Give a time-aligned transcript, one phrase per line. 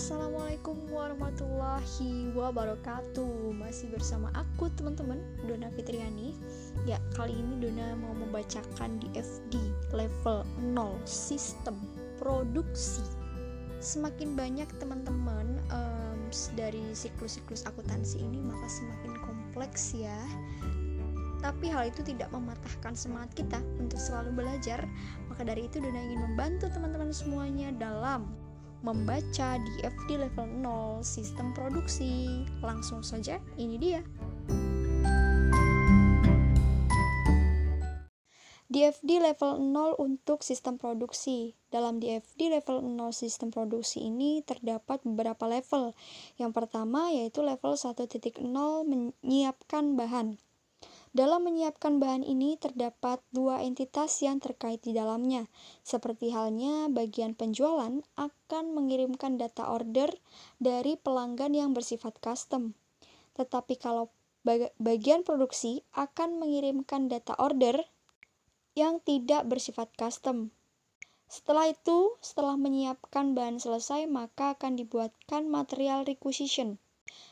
[0.00, 3.52] Assalamualaikum warahmatullahi wabarakatuh.
[3.52, 6.32] Masih bersama aku teman-teman Dona Fitriani.
[6.88, 9.60] Ya kali ini Dona mau membacakan di FD
[9.92, 11.76] level 0 Sistem
[12.16, 13.04] produksi.
[13.84, 16.16] Semakin banyak teman-teman um,
[16.56, 20.16] Dari siklus-siklus akuntansi ini Maka semakin kompleks ya.
[21.44, 24.80] Tapi hal itu tidak mematahkan semangat kita untuk selalu belajar.
[25.28, 28.49] Maka dari itu Dona ingin membantu teman-teman semuanya dalam
[28.80, 32.44] membaca di FD level 0 sistem produksi.
[32.64, 34.00] Langsung saja, ini dia.
[38.70, 41.58] DFD level 0 untuk sistem produksi.
[41.74, 45.90] Dalam DFD level 0 sistem produksi ini terdapat beberapa level.
[46.38, 48.06] Yang pertama yaitu level 1.0
[48.86, 50.38] menyiapkan bahan.
[51.10, 55.50] Dalam menyiapkan bahan ini terdapat dua entitas yang terkait di dalamnya,
[55.82, 60.14] seperti halnya bagian penjualan akan mengirimkan data order
[60.62, 62.78] dari pelanggan yang bersifat custom.
[63.34, 64.14] Tetapi kalau
[64.78, 67.82] bagian produksi akan mengirimkan data order
[68.78, 70.54] yang tidak bersifat custom.
[71.26, 76.78] Setelah itu, setelah menyiapkan bahan selesai, maka akan dibuatkan material requisition.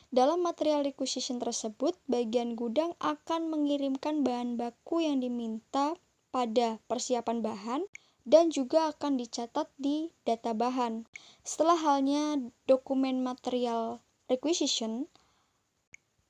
[0.09, 5.93] Dalam material requisition tersebut, bagian gudang akan mengirimkan bahan baku yang diminta
[6.33, 7.81] pada persiapan bahan
[8.25, 11.05] dan juga akan dicatat di data bahan.
[11.45, 15.09] Setelah halnya dokumen material requisition,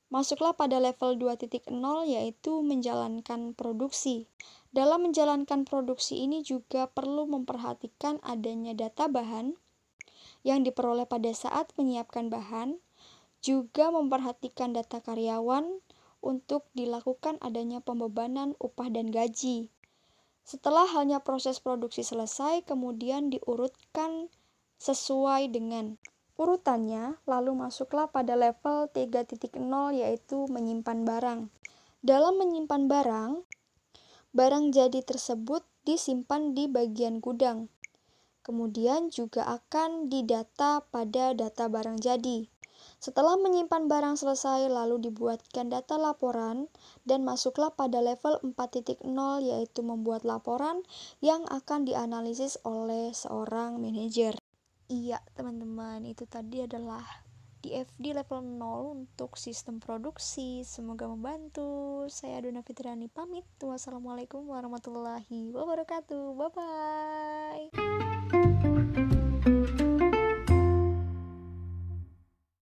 [0.07, 1.71] masuklah pada level 2.0
[2.07, 4.27] yaitu menjalankan produksi.
[4.75, 9.55] Dalam menjalankan produksi ini juga perlu memperhatikan adanya data bahan
[10.47, 12.79] yang diperoleh pada saat menyiapkan bahan,
[13.39, 15.65] juga memperhatikan data karyawan
[16.19, 19.71] untuk dilakukan adanya pembebanan upah dan gaji.
[20.43, 24.27] Setelah halnya proses produksi selesai, kemudian diurutkan
[24.81, 25.95] sesuai dengan
[26.39, 29.35] urutannya, lalu masuklah pada level 3.0
[29.93, 31.41] yaitu menyimpan barang.
[31.99, 33.31] Dalam menyimpan barang,
[34.31, 37.67] barang jadi tersebut disimpan di bagian gudang.
[38.39, 42.47] Kemudian juga akan didata pada data barang jadi.
[42.99, 46.67] Setelah menyimpan barang selesai, lalu dibuatkan data laporan
[47.07, 49.07] dan masuklah pada level 4.0
[49.39, 50.83] yaitu membuat laporan
[51.23, 54.35] yang akan dianalisis oleh seorang manajer.
[54.91, 57.07] Iya, teman-teman, itu tadi adalah
[57.59, 60.63] DFD level 0 untuk sistem produksi.
[60.63, 62.03] Semoga membantu.
[62.07, 63.43] Saya Dona Fitriani pamit.
[63.59, 66.35] Wassalamualaikum warahmatullahi wabarakatuh.
[66.39, 67.68] Bye bye.